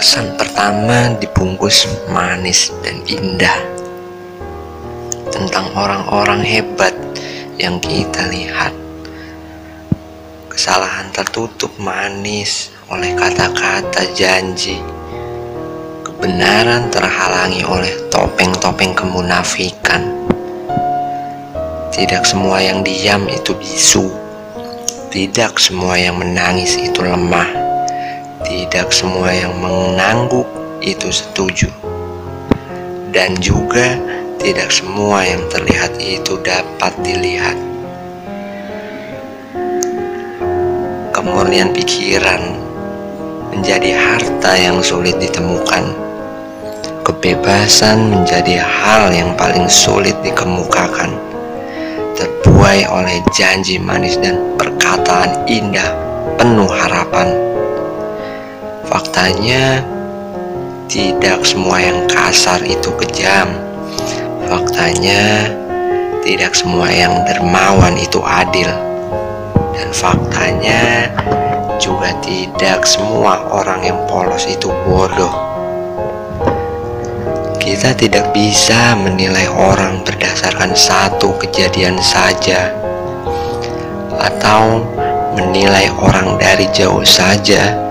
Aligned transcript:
Kesan 0.00 0.32
pertama 0.40 1.12
dibungkus 1.20 1.84
manis 2.08 2.72
dan 2.80 3.04
indah 3.04 3.60
tentang 5.28 5.68
orang-orang 5.76 6.40
hebat 6.40 6.96
yang 7.60 7.76
kita 7.84 8.24
lihat. 8.32 8.72
Kesalahan 10.48 11.12
tertutup 11.12 11.68
manis 11.76 12.72
oleh 12.88 13.12
kata-kata 13.12 14.08
janji. 14.16 14.80
Kebenaran 16.00 16.88
terhalangi 16.88 17.60
oleh 17.68 17.92
topeng-topeng 18.08 18.96
kemunafikan. 18.96 20.00
Tidak 21.92 22.24
semua 22.24 22.56
yang 22.64 22.80
diam 22.80 23.28
itu 23.28 23.52
bisu. 23.52 24.08
Tidak 25.12 25.60
semua 25.60 26.00
yang 26.00 26.16
menangis 26.16 26.80
itu 26.80 27.04
lemah. 27.04 27.69
Tidak 28.50 28.90
semua 28.90 29.30
yang 29.30 29.54
mengangguk 29.62 30.42
itu 30.82 31.06
setuju. 31.14 31.70
Dan 33.14 33.38
juga 33.38 33.94
tidak 34.42 34.74
semua 34.74 35.22
yang 35.22 35.46
terlihat 35.46 35.94
itu 36.02 36.34
dapat 36.42 36.90
dilihat. 36.98 37.54
Kemurnian 41.14 41.70
pikiran 41.70 42.58
menjadi 43.54 43.94
harta 43.94 44.58
yang 44.58 44.82
sulit 44.82 45.14
ditemukan. 45.22 45.86
Kebebasan 47.06 48.10
menjadi 48.10 48.66
hal 48.66 49.14
yang 49.14 49.30
paling 49.38 49.70
sulit 49.70 50.18
dikemukakan 50.26 51.14
terbuai 52.18 52.82
oleh 52.90 53.22
janji 53.30 53.78
manis 53.78 54.18
dan 54.18 54.58
perkataan 54.58 55.46
indah 55.46 55.86
penuh 56.34 56.66
harapan. 56.66 57.49
Faktanya, 59.20 59.84
tidak 60.88 61.44
semua 61.44 61.76
yang 61.76 62.08
kasar 62.08 62.56
itu 62.64 62.88
kejam. 63.04 63.52
Faktanya, 64.48 65.44
tidak 66.24 66.56
semua 66.56 66.88
yang 66.88 67.12
dermawan 67.28 68.00
itu 68.00 68.16
adil. 68.24 68.72
Dan 69.76 69.92
faktanya, 69.92 71.12
juga 71.76 72.16
tidak 72.24 72.88
semua 72.88 73.44
orang 73.52 73.84
yang 73.84 74.00
polos 74.08 74.48
itu 74.48 74.72
bodoh. 74.88 75.36
Kita 77.60 77.92
tidak 77.92 78.32
bisa 78.32 78.96
menilai 79.04 79.52
orang 79.52 80.00
berdasarkan 80.00 80.72
satu 80.72 81.36
kejadian 81.36 82.00
saja, 82.00 82.72
atau 84.16 84.80
menilai 85.36 85.92
orang 86.00 86.40
dari 86.40 86.64
jauh 86.72 87.04
saja, 87.04 87.89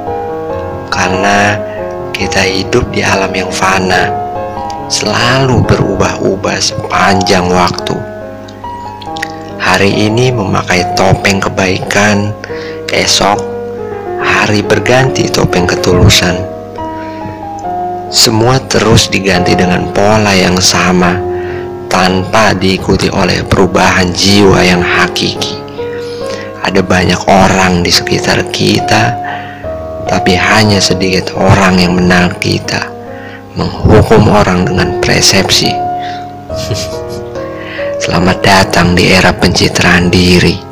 karena 0.90 1.56
kita 2.12 2.44
hidup 2.44 2.90
di 2.92 3.06
alam 3.06 3.32
yang 3.32 3.50
fana, 3.50 4.12
selalu 4.92 5.64
berubah-ubah 5.64 6.58
sepanjang 6.60 7.48
waktu. 7.48 7.96
Hari 9.62 10.10
ini 10.10 10.34
memakai 10.34 10.84
topeng 10.98 11.40
kebaikan, 11.40 12.34
esok 12.90 13.40
hari 14.20 14.66
berganti 14.66 15.30
topeng 15.30 15.70
ketulusan 15.70 16.60
semua 18.10 18.58
terus 18.66 19.06
diganti 19.14 19.54
dengan 19.54 19.94
pola 19.94 20.34
yang 20.34 20.58
sama 20.58 21.14
tanpa 21.94 22.58
diikuti 22.58 23.06
oleh 23.06 23.46
perubahan 23.46 24.10
jiwa 24.10 24.66
yang 24.66 24.82
hakiki. 24.82 25.54
Ada 26.66 26.82
banyak 26.82 27.22
orang 27.30 27.86
di 27.86 27.94
sekitar 27.94 28.50
kita, 28.50 29.14
tapi 30.10 30.34
hanya 30.34 30.82
sedikit 30.82 31.38
orang 31.38 31.78
yang 31.78 31.94
menang 31.94 32.34
kita, 32.42 32.82
menghukum 33.54 34.26
orang 34.34 34.66
dengan 34.66 34.98
persepsi. 34.98 35.70
Selamat 38.02 38.42
datang 38.42 38.98
di 38.98 39.06
era 39.06 39.30
pencitraan 39.30 40.10
diri. 40.10 40.66